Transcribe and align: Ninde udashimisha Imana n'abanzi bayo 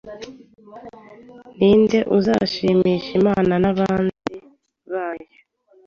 Ninde 1.57 1.99
udashimisha 2.17 3.09
Imana 3.19 3.53
n'abanzi 3.63 4.35
bayo 4.91 5.27